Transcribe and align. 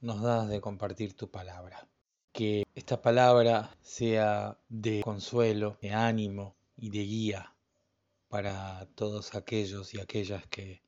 nos 0.00 0.22
das 0.22 0.48
de 0.48 0.60
compartir 0.60 1.14
tu 1.14 1.30
palabra. 1.30 1.88
Que 2.32 2.64
esta 2.74 3.02
palabra 3.02 3.76
sea 3.82 4.58
de 4.68 5.02
consuelo, 5.02 5.78
de 5.82 5.92
ánimo 5.92 6.56
y 6.76 6.90
de 6.90 7.04
guía 7.04 7.54
para 8.28 8.86
todos 8.94 9.34
aquellos 9.34 9.92
y 9.94 10.00
aquellas 10.00 10.46
que 10.46 10.82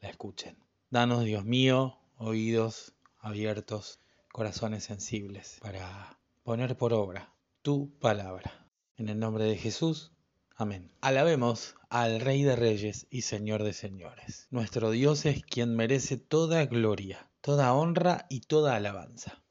la 0.00 0.10
escuchen. 0.10 0.58
Danos, 0.90 1.24
Dios 1.24 1.44
mío, 1.44 1.98
oídos 2.16 2.94
abiertos, 3.18 4.00
corazones 4.32 4.84
sensibles 4.84 5.58
para 5.62 6.18
poner 6.42 6.76
por 6.76 6.92
obra 6.92 7.34
tu 7.62 7.96
palabra. 7.98 8.68
En 8.96 9.08
el 9.08 9.18
nombre 9.18 9.44
de 9.44 9.56
Jesús, 9.56 10.12
amén. 10.56 10.92
Alabemos 11.00 11.76
al 11.88 12.20
Rey 12.20 12.42
de 12.42 12.56
Reyes 12.56 13.06
y 13.10 13.22
Señor 13.22 13.62
de 13.62 13.72
Señores. 13.72 14.48
Nuestro 14.50 14.90
Dios 14.90 15.24
es 15.24 15.44
quien 15.44 15.76
merece 15.76 16.16
toda 16.16 16.66
gloria 16.66 17.29
toda 17.40 17.72
honra 17.72 18.26
y 18.28 18.40
toda 18.40 18.76
alabanza. 18.76 19.42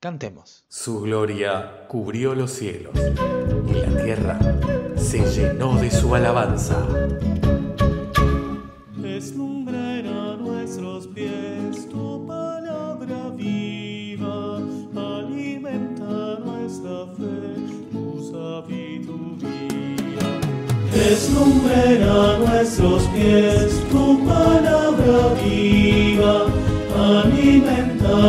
Cantemos. 0.00 0.64
Su 0.68 1.00
gloria 1.00 1.86
cubrió 1.88 2.34
los 2.34 2.52
cielos 2.52 2.94
y 2.96 3.72
la 3.72 4.02
tierra 4.02 4.38
se 4.96 5.24
llenó 5.30 5.78
de 5.80 5.90
su 5.90 6.14
alabanza. 6.14 6.86
Deslumbrará 8.96 10.36
nuestros 10.36 11.06
pies 11.08 11.88
tu 11.88 12.26
palabra 12.26 13.30
viva, 13.30 14.58
alimenta 14.94 16.38
nuestra 16.44 17.06
fe, 17.16 17.56
tu 17.90 18.30
sabiduría. 18.30 19.46
Deslumbrará 20.92 22.38
nuestros 22.38 23.04
pies 23.08 23.85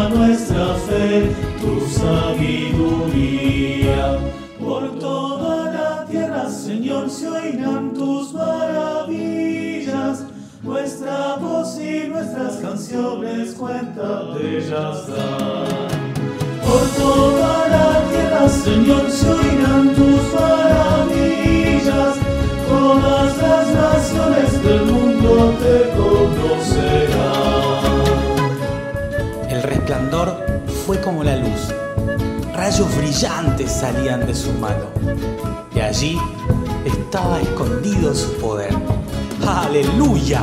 nuestra 0.09 0.76
fe, 0.88 1.36
tu 1.59 1.81
sabiduría. 1.88 3.58
Por 4.59 5.00
toda 5.00 5.72
la 5.72 6.06
tierra, 6.06 6.50
Señor, 6.50 7.09
se 7.09 7.28
oirán 7.28 7.94
tus 7.94 8.34
maravillas. 8.34 10.23
Nuestra 10.64 11.38
voz 11.38 11.80
y 11.80 12.08
nuestras 12.09 12.58
canciones 12.58 13.54
cuentan 13.54 14.34
de 14.36 14.58
ellas. 14.58 15.06
Por 16.66 16.82
toda 17.02 17.67
la 17.70 18.04
tierra, 18.09 18.50
Señor, 18.50 19.09
se 19.09 19.30
oirán 19.30 19.95
tus 19.95 20.17
la 31.23 31.38
luz. 31.38 31.73
Rayos 32.54 32.95
brillantes 32.98 33.72
salían 33.72 34.26
de 34.26 34.33
su 34.33 34.52
mano. 34.54 34.86
Y 35.76 35.80
allí 35.80 36.17
estaba 36.86 37.39
escondido 37.42 38.14
su 38.16 38.33
poder. 38.38 38.73
¡Aleluya! 39.45 40.42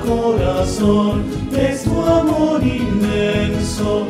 Corazón 0.00 1.24
es 1.56 1.84
tu 1.84 2.00
amor 2.00 2.62
inmenso 2.62 4.06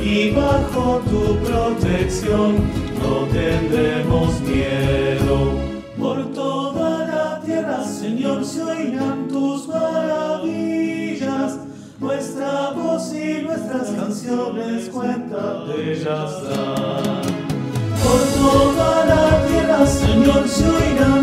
y 0.00 0.30
bajo 0.30 1.00
tu 1.10 1.36
protección 1.46 2.56
no 3.00 3.26
tendremos 3.32 4.40
miedo. 4.40 5.58
Por 5.98 6.32
toda 6.32 7.06
la 7.06 7.40
tierra, 7.40 7.84
Señor, 7.84 8.44
se 8.44 8.62
oirán 8.62 9.28
tus 9.28 9.68
maravillas. 9.68 11.58
Nuestra 12.00 12.70
voz 12.72 13.14
y 13.14 13.42
nuestras 13.42 13.90
canciones 13.90 14.88
cuentan 14.90 15.66
de 15.68 15.92
ellas 15.92 16.32
por 18.04 18.20
toda 18.38 19.06
la 19.06 19.46
tierra, 19.46 19.86
Señor, 19.86 20.46
se 20.46 20.68
oirán 20.68 21.13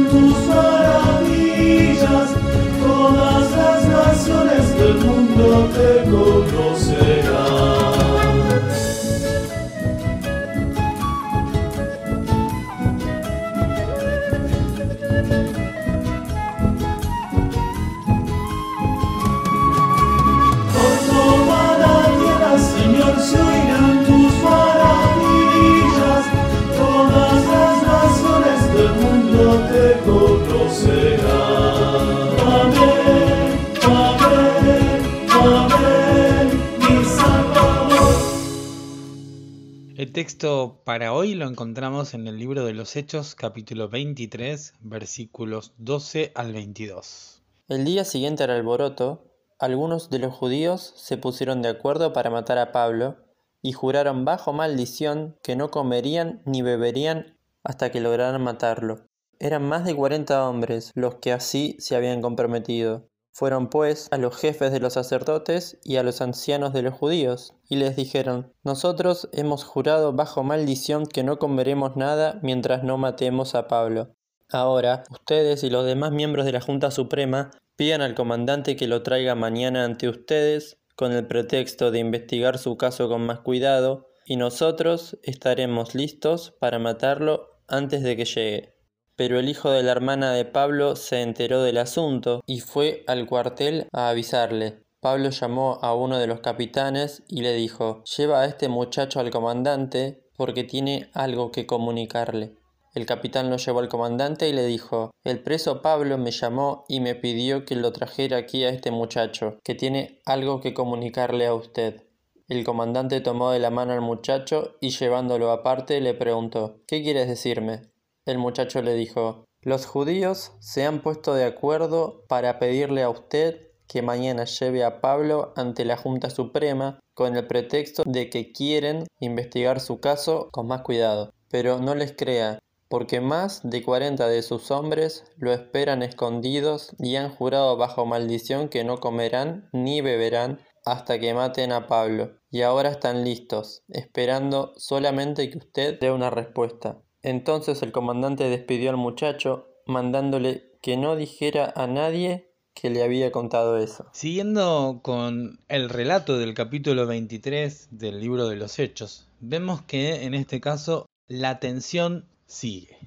El 40.12 40.16
texto 40.16 40.82
para 40.84 41.14
hoy 41.14 41.36
lo 41.36 41.48
encontramos 41.48 42.14
en 42.14 42.28
el 42.28 42.38
libro 42.38 42.66
de 42.66 42.74
los 42.74 42.98
Hechos, 42.98 43.34
capítulo 43.34 43.88
23, 43.88 44.74
versículos 44.82 45.72
12 45.78 46.34
al 46.36 46.52
22. 46.52 47.42
El 47.70 47.86
día 47.86 48.04
siguiente 48.04 48.44
al 48.44 48.50
alboroto, 48.50 49.24
algunos 49.58 50.10
de 50.10 50.20
los 50.20 50.34
judíos 50.34 50.94
se 50.98 51.16
pusieron 51.16 51.62
de 51.62 51.70
acuerdo 51.70 52.12
para 52.12 52.30
matar 52.30 52.58
a 52.58 52.74
Pablo 52.74 53.20
y 53.62 53.72
juraron 53.72 54.26
bajo 54.26 54.52
maldición 54.52 55.38
que 55.42 55.56
no 55.56 55.72
comerían 55.72 56.42
ni 56.44 56.62
beberían 56.62 57.38
hasta 57.64 57.90
que 57.90 58.02
lograran 58.02 58.42
matarlo. 58.42 59.08
Eran 59.40 59.64
más 59.64 59.86
de 59.86 59.96
cuarenta 59.96 60.46
hombres 60.46 60.92
los 60.94 61.16
que 61.16 61.32
así 61.32 61.78
se 61.80 61.96
habían 61.96 62.22
comprometido. 62.22 63.08
Fueron 63.34 63.70
pues 63.70 64.10
a 64.12 64.18
los 64.18 64.36
jefes 64.36 64.72
de 64.72 64.80
los 64.80 64.94
sacerdotes 64.94 65.80
y 65.84 65.96
a 65.96 66.04
los 66.04 66.22
ancianos 66.22 66.74
de 66.74 66.82
los 66.82 66.94
judíos, 66.94 67.56
y 67.70 67.78
les 67.78 67.96
dijeron, 67.96 68.54
Nosotros 68.64 69.30
hemos 69.32 69.64
jurado 69.64 70.12
bajo 70.14 70.44
maldición 70.44 71.06
que 71.06 71.24
no 71.24 71.40
comeremos 71.40 71.96
nada 71.96 72.40
mientras 72.44 72.84
no 72.84 72.98
matemos 72.98 73.56
a 73.56 73.68
Pablo. 73.68 74.16
Ahora, 74.50 75.04
ustedes 75.10 75.64
y 75.64 75.70
los 75.70 75.86
demás 75.86 76.12
miembros 76.12 76.46
de 76.46 76.52
la 76.52 76.60
Junta 76.60 76.92
Suprema 76.92 77.52
pidan 77.78 78.02
al 78.02 78.16
comandante 78.16 78.76
que 78.76 78.88
lo 78.88 79.02
traiga 79.02 79.34
mañana 79.34 79.86
ante 79.86 80.10
ustedes 80.10 80.78
con 80.96 81.14
el 81.14 81.26
pretexto 81.26 81.90
de 81.90 82.00
investigar 82.00 82.58
su 82.58 82.76
caso 82.78 83.08
con 83.08 83.26
más 83.26 83.40
cuidado, 83.40 84.10
y 84.26 84.36
nosotros 84.36 85.18
estaremos 85.24 85.96
listos 85.96 86.52
para 86.60 86.80
matarlo 86.80 87.60
antes 87.68 88.04
de 88.04 88.18
que 88.18 88.26
llegue. 88.26 88.81
Pero 89.22 89.38
el 89.38 89.50
hijo 89.50 89.70
de 89.70 89.84
la 89.84 89.92
hermana 89.92 90.34
de 90.34 90.46
Pablo 90.46 90.96
se 90.96 91.22
enteró 91.22 91.62
del 91.62 91.78
asunto 91.78 92.42
y 92.48 92.60
fue 92.60 93.04
al 93.06 93.28
cuartel 93.28 93.88
a 93.94 94.10
avisarle. 94.10 94.82
Pablo 95.00 95.30
llamó 95.30 95.78
a 95.84 95.94
uno 95.94 96.18
de 96.18 96.26
los 96.26 96.40
capitanes 96.40 97.22
y 97.28 97.42
le 97.42 97.54
dijo 97.54 98.04
Lleva 98.18 98.42
a 98.42 98.46
este 98.46 98.68
muchacho 98.68 99.20
al 99.20 99.30
comandante 99.30 100.24
porque 100.36 100.64
tiene 100.64 101.12
algo 101.14 101.52
que 101.52 101.68
comunicarle. 101.68 102.56
El 102.96 103.06
capitán 103.06 103.52
lo 103.52 103.58
llevó 103.58 103.82
al 103.82 103.90
comandante 103.90 104.50
y 104.50 104.54
le 104.54 104.66
dijo 104.66 105.12
El 105.24 105.44
preso 105.44 105.84
Pablo 105.84 106.18
me 106.18 106.32
llamó 106.32 106.84
y 106.88 107.00
me 107.00 107.14
pidió 107.14 107.64
que 107.64 107.76
lo 107.76 107.94
trajera 107.94 108.38
aquí 108.38 108.64
a 108.64 108.70
este 108.70 108.90
muchacho, 108.90 109.60
que 109.64 109.76
tiene 109.76 110.20
algo 110.26 110.62
que 110.62 110.74
comunicarle 110.74 111.46
a 111.46 111.54
usted. 111.54 112.08
El 112.48 112.64
comandante 112.64 113.22
tomó 113.22 113.52
de 113.52 113.60
la 113.60 113.70
mano 113.70 113.94
al 113.94 114.02
muchacho 114.02 114.78
y 114.82 114.90
llevándolo 114.90 115.52
aparte 115.52 116.02
le 116.02 116.16
preguntó 116.16 116.82
¿Qué 116.88 117.04
quieres 117.04 117.28
decirme? 117.28 117.91
El 118.26 118.38
muchacho 118.38 118.82
le 118.82 118.94
dijo, 118.94 119.46
los 119.62 119.86
judíos 119.86 120.52
se 120.60 120.86
han 120.86 121.02
puesto 121.02 121.34
de 121.34 121.46
acuerdo 121.46 122.24
para 122.28 122.60
pedirle 122.60 123.04
a 123.04 123.10
usted 123.10 123.70
que 123.88 124.02
mañana 124.02 124.46
lleve 124.46 124.84
a 124.84 125.02
Pablo 125.02 125.54
ante 125.56 125.86
la 125.86 125.98
Junta 125.98 126.30
Suprema 126.30 127.00
con 127.14 127.36
el 127.36 127.46
pretexto 127.48 128.04
de 128.06 128.30
que 128.30 128.52
quieren 128.52 129.06
investigar 129.20 129.80
su 129.80 130.00
caso 130.00 130.50
con 130.52 130.68
más 130.68 130.82
cuidado. 130.82 131.34
Pero 131.50 131.80
no 131.80 131.96
les 131.96 132.14
crea, 132.14 132.60
porque 132.90 133.22
más 133.22 133.62
de 133.64 133.84
cuarenta 133.84 134.28
de 134.28 134.44
sus 134.44 134.72
hombres 134.72 135.26
lo 135.38 135.52
esperan 135.52 136.04
escondidos 136.04 136.96
y 137.00 137.16
han 137.16 137.30
jurado 137.30 137.76
bajo 137.76 138.06
maldición 138.06 138.70
que 138.70 138.84
no 138.84 139.00
comerán 139.00 139.70
ni 139.74 140.02
beberán 140.02 140.60
hasta 140.86 141.20
que 141.20 141.34
maten 141.34 141.72
a 141.72 141.88
Pablo, 141.88 142.38
y 142.50 142.62
ahora 142.62 142.90
están 142.90 143.24
listos, 143.24 143.84
esperando 143.90 144.74
solamente 144.78 145.50
que 145.50 145.58
usted 145.58 146.00
dé 146.00 146.12
una 146.12 146.30
respuesta. 146.30 147.02
Entonces 147.24 147.82
el 147.84 147.92
comandante 147.92 148.50
despidió 148.50 148.90
al 148.90 148.98
muchacho, 148.98 149.68
mandándole 149.86 150.72
que 150.82 150.98
no 150.98 151.16
dijera 151.16 151.72
a 151.76 151.88
nadie 151.88 152.52
que 152.74 152.90
le 152.90 153.04
había 153.04 153.32
contado 153.32 153.78
eso. 153.78 154.08
Siguiendo 154.12 155.02
con 155.04 155.60
el 155.68 155.90
relato 155.90 156.38
del 156.38 156.54
capítulo 156.54 157.06
23 157.06 157.90
del 157.92 158.20
libro 158.20 158.48
de 158.48 158.56
los 158.56 158.80
Hechos, 158.80 159.28
vemos 159.40 159.82
que 159.82 160.24
en 160.24 160.34
este 160.34 160.62
caso 160.62 161.06
la 161.28 161.60
tensión 161.60 162.26
sigue. 162.48 162.98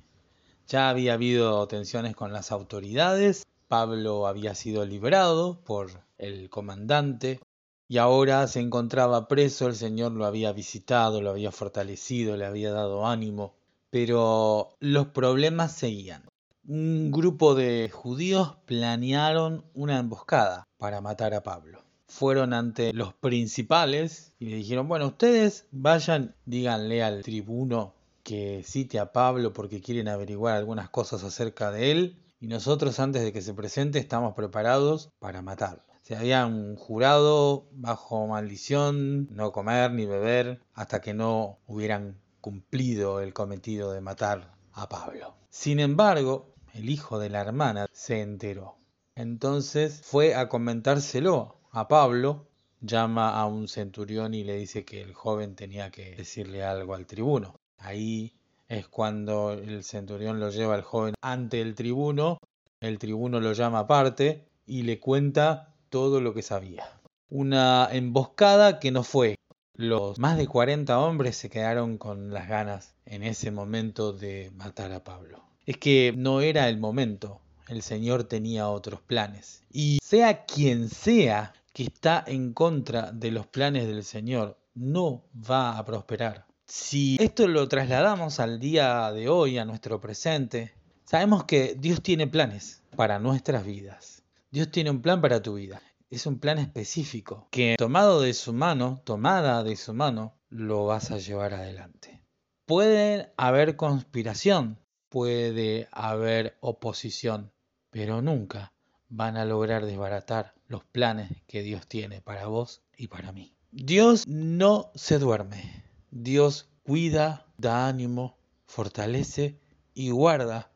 Ya 0.68 0.88
había 0.88 1.14
habido 1.14 1.66
tensiones 1.66 2.14
con 2.14 2.32
las 2.32 2.52
autoridades, 2.52 3.44
Pablo 3.68 4.26
había 4.26 4.54
sido 4.54 4.84
librado 4.84 5.58
por 5.64 5.90
el 6.18 6.48
comandante 6.50 7.40
y 7.88 7.98
ahora 7.98 8.46
se 8.46 8.60
encontraba 8.60 9.28
preso, 9.28 9.66
el 9.66 9.74
Señor 9.74 10.12
lo 10.12 10.24
había 10.24 10.52
visitado, 10.52 11.20
lo 11.20 11.30
había 11.30 11.50
fortalecido, 11.50 12.36
le 12.36 12.46
había 12.46 12.72
dado 12.72 13.06
ánimo, 13.06 13.54
pero 13.94 14.74
los 14.80 15.06
problemas 15.06 15.70
seguían. 15.70 16.24
Un 16.66 17.12
grupo 17.12 17.54
de 17.54 17.90
judíos 17.92 18.56
planearon 18.66 19.64
una 19.72 20.00
emboscada 20.00 20.64
para 20.78 21.00
matar 21.00 21.32
a 21.32 21.44
Pablo. 21.44 21.80
Fueron 22.08 22.54
ante 22.54 22.92
los 22.92 23.14
principales 23.14 24.32
y 24.40 24.46
le 24.46 24.56
dijeron, 24.56 24.88
bueno, 24.88 25.06
ustedes 25.06 25.68
vayan, 25.70 26.34
díganle 26.44 27.04
al 27.04 27.22
tribuno 27.22 27.94
que 28.24 28.64
cite 28.64 28.98
a 28.98 29.12
Pablo 29.12 29.52
porque 29.52 29.80
quieren 29.80 30.08
averiguar 30.08 30.56
algunas 30.56 30.90
cosas 30.90 31.22
acerca 31.22 31.70
de 31.70 31.92
él 31.92 32.16
y 32.40 32.48
nosotros 32.48 32.98
antes 32.98 33.22
de 33.22 33.32
que 33.32 33.42
se 33.42 33.54
presente 33.54 34.00
estamos 34.00 34.34
preparados 34.34 35.10
para 35.20 35.40
matarlo. 35.40 35.84
Se 36.02 36.16
habían 36.16 36.74
jurado 36.74 37.68
bajo 37.70 38.26
maldición 38.26 39.28
no 39.30 39.52
comer 39.52 39.92
ni 39.92 40.04
beber 40.04 40.60
hasta 40.72 41.00
que 41.00 41.14
no 41.14 41.60
hubieran 41.68 42.23
cumplido 42.44 43.20
el 43.20 43.32
cometido 43.32 43.92
de 43.92 44.02
matar 44.02 44.52
a 44.74 44.86
Pablo. 44.86 45.34
Sin 45.48 45.80
embargo, 45.80 46.52
el 46.74 46.90
hijo 46.90 47.18
de 47.18 47.30
la 47.30 47.40
hermana 47.40 47.86
se 47.90 48.20
enteró. 48.20 48.76
Entonces 49.14 50.02
fue 50.04 50.34
a 50.34 50.50
comentárselo 50.50 51.56
a 51.70 51.88
Pablo, 51.88 52.46
llama 52.82 53.40
a 53.40 53.46
un 53.46 53.66
centurión 53.66 54.34
y 54.34 54.44
le 54.44 54.56
dice 54.56 54.84
que 54.84 55.00
el 55.00 55.14
joven 55.14 55.56
tenía 55.56 55.90
que 55.90 56.16
decirle 56.16 56.62
algo 56.62 56.94
al 56.94 57.06
tribuno. 57.06 57.56
Ahí 57.78 58.36
es 58.68 58.88
cuando 58.88 59.52
el 59.52 59.82
centurión 59.82 60.38
lo 60.38 60.50
lleva 60.50 60.74
al 60.74 60.82
joven 60.82 61.14
ante 61.22 61.62
el 61.62 61.74
tribuno, 61.74 62.36
el 62.78 62.98
tribuno 62.98 63.40
lo 63.40 63.54
llama 63.54 63.78
aparte 63.78 64.44
y 64.66 64.82
le 64.82 65.00
cuenta 65.00 65.74
todo 65.88 66.20
lo 66.20 66.34
que 66.34 66.42
sabía. 66.42 66.84
Una 67.30 67.88
emboscada 67.90 68.80
que 68.80 68.90
no 68.90 69.02
fue. 69.02 69.34
Los 69.76 70.20
más 70.20 70.36
de 70.36 70.46
40 70.46 71.00
hombres 71.00 71.36
se 71.36 71.50
quedaron 71.50 71.98
con 71.98 72.32
las 72.32 72.48
ganas 72.48 72.94
en 73.06 73.24
ese 73.24 73.50
momento 73.50 74.12
de 74.12 74.52
matar 74.54 74.92
a 74.92 75.02
Pablo. 75.02 75.42
Es 75.66 75.78
que 75.78 76.14
no 76.16 76.40
era 76.40 76.68
el 76.68 76.78
momento, 76.78 77.40
el 77.66 77.82
Señor 77.82 78.22
tenía 78.22 78.68
otros 78.68 79.00
planes. 79.00 79.64
Y 79.72 79.98
sea 80.00 80.44
quien 80.44 80.88
sea 80.88 81.54
que 81.72 81.82
está 81.82 82.22
en 82.24 82.52
contra 82.52 83.10
de 83.10 83.32
los 83.32 83.48
planes 83.48 83.88
del 83.88 84.04
Señor, 84.04 84.56
no 84.74 85.24
va 85.34 85.76
a 85.76 85.84
prosperar. 85.84 86.46
Si 86.66 87.16
esto 87.18 87.48
lo 87.48 87.66
trasladamos 87.66 88.38
al 88.38 88.60
día 88.60 89.10
de 89.10 89.28
hoy, 89.28 89.58
a 89.58 89.64
nuestro 89.64 90.00
presente, 90.00 90.72
sabemos 91.04 91.44
que 91.44 91.74
Dios 91.76 92.00
tiene 92.00 92.28
planes 92.28 92.82
para 92.94 93.18
nuestras 93.18 93.66
vidas. 93.66 94.22
Dios 94.52 94.70
tiene 94.70 94.90
un 94.90 95.02
plan 95.02 95.20
para 95.20 95.42
tu 95.42 95.54
vida. 95.54 95.82
Es 96.14 96.26
un 96.26 96.38
plan 96.38 96.58
específico 96.58 97.48
que 97.50 97.74
tomado 97.76 98.20
de 98.20 98.34
su 98.34 98.52
mano, 98.52 99.02
tomada 99.02 99.64
de 99.64 99.74
su 99.74 99.92
mano, 99.94 100.38
lo 100.48 100.86
vas 100.86 101.10
a 101.10 101.18
llevar 101.18 101.54
adelante. 101.54 102.22
Puede 102.66 103.32
haber 103.36 103.74
conspiración, 103.74 104.78
puede 105.08 105.88
haber 105.90 106.56
oposición, 106.60 107.50
pero 107.90 108.22
nunca 108.22 108.72
van 109.08 109.36
a 109.36 109.44
lograr 109.44 109.86
desbaratar 109.86 110.54
los 110.68 110.84
planes 110.84 111.32
que 111.48 111.62
Dios 111.62 111.88
tiene 111.88 112.20
para 112.20 112.46
vos 112.46 112.84
y 112.96 113.08
para 113.08 113.32
mí. 113.32 113.56
Dios 113.72 114.24
no 114.28 114.92
se 114.94 115.18
duerme. 115.18 115.82
Dios 116.12 116.68
cuida, 116.84 117.44
da 117.58 117.88
ánimo, 117.88 118.38
fortalece 118.66 119.58
y 119.94 120.10
guarda 120.10 120.70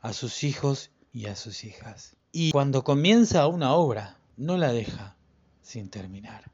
a 0.00 0.12
sus 0.12 0.44
hijos 0.44 0.90
y 1.12 1.28
a 1.28 1.34
sus 1.34 1.64
hijas. 1.64 2.14
Y 2.30 2.50
cuando 2.50 2.84
comienza 2.84 3.46
una 3.46 3.72
obra, 3.72 4.18
no 4.36 4.56
la 4.56 4.72
deja 4.72 5.16
sin 5.60 5.90
terminar. 5.90 6.50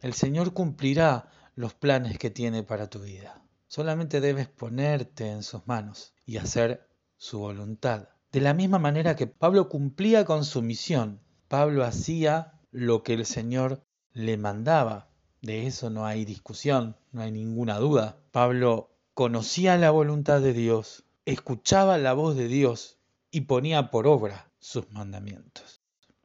El 0.00 0.14
Señor 0.14 0.52
cumplirá 0.52 1.30
los 1.54 1.74
planes 1.74 2.18
que 2.18 2.30
tiene 2.30 2.62
para 2.62 2.88
tu 2.88 3.00
vida. 3.00 3.42
Solamente 3.68 4.20
debes 4.20 4.48
ponerte 4.48 5.30
en 5.30 5.42
sus 5.42 5.66
manos 5.66 6.14
y 6.26 6.38
hacer 6.38 6.88
su 7.16 7.38
voluntad. 7.38 8.08
De 8.32 8.40
la 8.40 8.54
misma 8.54 8.78
manera 8.78 9.16
que 9.16 9.26
Pablo 9.26 9.68
cumplía 9.68 10.24
con 10.24 10.44
su 10.44 10.62
misión, 10.62 11.20
Pablo 11.48 11.84
hacía 11.84 12.60
lo 12.70 13.02
que 13.02 13.14
el 13.14 13.26
Señor 13.26 13.84
le 14.12 14.36
mandaba 14.36 15.10
de 15.42 15.66
eso 15.66 15.88
no 15.88 16.04
hay 16.04 16.24
discusión, 16.26 16.96
no 17.12 17.22
hay 17.22 17.32
ninguna 17.32 17.78
duda. 17.78 18.18
Pablo 18.30 18.90
conocía 19.14 19.78
la 19.78 19.90
voluntad 19.90 20.40
de 20.40 20.52
Dios, 20.52 21.04
escuchaba 21.24 21.96
la 21.96 22.12
voz 22.12 22.36
de 22.36 22.46
Dios 22.46 22.98
y 23.30 23.42
ponía 23.42 23.90
por 23.90 24.06
obra 24.06 24.50
sus 24.58 24.90
mandamientos. 24.92 25.79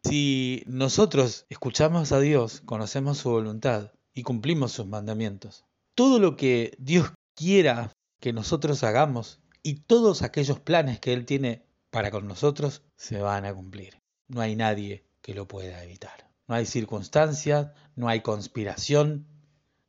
Si 0.08 0.64
nosotros 0.68 1.48
escuchamos 1.50 2.12
a 2.12 2.20
Dios, 2.20 2.62
conocemos 2.64 3.18
su 3.18 3.32
voluntad 3.32 3.92
y 4.14 4.22
cumplimos 4.22 4.72
sus 4.72 4.86
mandamientos, 4.86 5.66
todo 5.96 6.20
lo 6.20 6.38
que 6.38 6.76
Dios 6.78 7.12
quiera 7.34 7.92
que 8.20 8.32
nosotros 8.32 8.84
hagamos 8.84 9.40
y 9.64 9.80
todos 9.80 10.22
aquellos 10.22 10.60
planes 10.60 11.00
que 11.00 11.12
Él 11.12 11.26
tiene 11.26 11.66
para 11.90 12.12
con 12.12 12.28
nosotros 12.28 12.84
se 12.96 13.20
van 13.20 13.46
a 13.46 13.54
cumplir. 13.56 13.98
No 14.28 14.42
hay 14.42 14.56
nadie 14.56 15.08
que 15.24 15.34
lo 15.34 15.48
pueda 15.48 15.84
evitar. 15.84 16.30
No 16.48 16.54
hay 16.54 16.68
circunstancia, 16.68 17.74
no 17.96 18.08
hay 18.08 18.22
conspiración, 18.22 19.26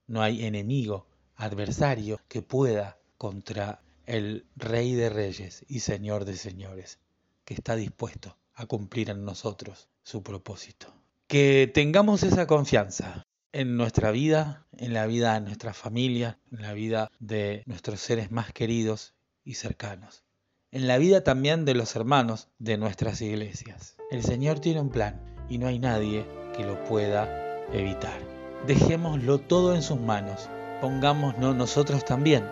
no 0.06 0.22
hay 0.22 0.46
enemigo, 0.46 1.08
adversario 1.34 2.22
que 2.26 2.40
pueda 2.40 2.98
contra 3.18 3.82
el 4.06 4.46
Rey 4.56 4.94
de 4.94 5.10
Reyes 5.10 5.66
y 5.68 5.80
Señor 5.80 6.24
de 6.24 6.38
Señores, 6.38 7.00
que 7.44 7.52
está 7.52 7.76
dispuesto 7.76 8.38
a 8.56 8.66
cumplir 8.66 9.10
en 9.10 9.24
nosotros 9.24 9.88
su 10.02 10.22
propósito. 10.22 10.92
Que 11.28 11.70
tengamos 11.72 12.22
esa 12.22 12.46
confianza 12.46 13.26
en 13.52 13.76
nuestra 13.76 14.10
vida, 14.10 14.66
en 14.76 14.92
la 14.92 15.06
vida 15.06 15.34
de 15.34 15.40
nuestra 15.40 15.72
familia, 15.72 16.38
en 16.50 16.62
la 16.62 16.72
vida 16.72 17.10
de 17.18 17.62
nuestros 17.66 18.00
seres 18.00 18.30
más 18.30 18.52
queridos 18.52 19.14
y 19.44 19.54
cercanos, 19.54 20.24
en 20.72 20.86
la 20.86 20.98
vida 20.98 21.22
también 21.22 21.64
de 21.64 21.74
los 21.74 21.96
hermanos 21.96 22.48
de 22.58 22.76
nuestras 22.76 23.20
iglesias. 23.20 23.96
El 24.10 24.22
Señor 24.22 24.60
tiene 24.60 24.80
un 24.80 24.90
plan 24.90 25.20
y 25.48 25.58
no 25.58 25.68
hay 25.68 25.78
nadie 25.78 26.26
que 26.56 26.64
lo 26.64 26.82
pueda 26.84 27.62
evitar. 27.72 28.20
Dejémoslo 28.66 29.38
todo 29.38 29.74
en 29.74 29.82
sus 29.82 30.00
manos, 30.00 30.48
pongámonos 30.80 31.54
nosotros 31.54 32.04
también 32.04 32.44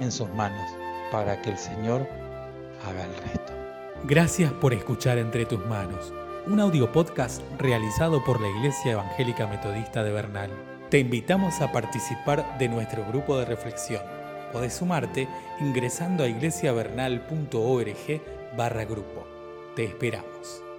en 0.00 0.10
sus 0.10 0.28
manos 0.30 0.70
para 1.12 1.40
que 1.42 1.50
el 1.50 1.58
Señor 1.58 2.08
haga 2.84 3.04
el 3.04 3.14
resto. 3.16 3.59
Gracias 4.04 4.50
por 4.52 4.72
escuchar 4.72 5.18
Entre 5.18 5.44
tus 5.44 5.64
manos, 5.66 6.12
un 6.46 6.58
audio 6.58 6.90
podcast 6.90 7.42
realizado 7.58 8.24
por 8.24 8.40
la 8.40 8.48
Iglesia 8.48 8.92
Evangélica 8.92 9.46
Metodista 9.46 10.02
de 10.02 10.10
Bernal. 10.10 10.50
Te 10.88 10.98
invitamos 10.98 11.60
a 11.60 11.70
participar 11.70 12.56
de 12.58 12.70
nuestro 12.70 13.04
grupo 13.06 13.38
de 13.38 13.44
reflexión. 13.44 14.02
Podés 14.52 14.72
sumarte 14.72 15.28
ingresando 15.60 16.24
a 16.24 16.28
iglesiavernal.org 16.28 18.22
barra 18.56 18.84
grupo. 18.86 19.26
Te 19.76 19.84
esperamos. 19.84 20.69